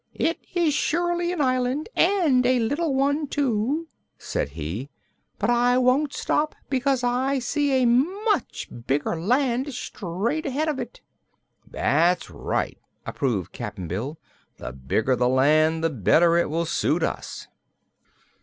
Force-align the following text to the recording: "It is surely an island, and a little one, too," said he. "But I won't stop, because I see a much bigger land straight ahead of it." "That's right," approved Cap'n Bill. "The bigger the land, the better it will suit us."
"It 0.15 0.39
is 0.55 0.73
surely 0.73 1.31
an 1.31 1.41
island, 1.41 1.87
and 1.95 2.43
a 2.43 2.57
little 2.57 2.95
one, 2.95 3.27
too," 3.27 3.87
said 4.17 4.49
he. 4.49 4.89
"But 5.37 5.51
I 5.51 5.77
won't 5.77 6.11
stop, 6.11 6.55
because 6.71 7.03
I 7.03 7.37
see 7.37 7.73
a 7.73 7.85
much 7.85 8.67
bigger 8.87 9.15
land 9.21 9.71
straight 9.75 10.47
ahead 10.47 10.69
of 10.69 10.79
it." 10.79 11.01
"That's 11.69 12.31
right," 12.31 12.79
approved 13.05 13.51
Cap'n 13.51 13.87
Bill. 13.87 14.17
"The 14.57 14.71
bigger 14.73 15.15
the 15.15 15.29
land, 15.29 15.83
the 15.83 15.91
better 15.91 16.35
it 16.35 16.49
will 16.49 16.65
suit 16.65 17.03
us." 17.03 17.47